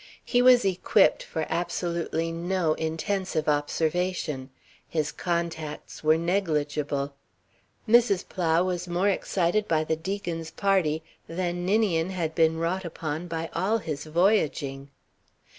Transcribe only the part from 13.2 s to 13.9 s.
by all